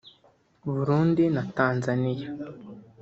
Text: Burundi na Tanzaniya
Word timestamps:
Burundi 0.71 1.23
na 1.35 1.43
Tanzaniya 1.55 2.27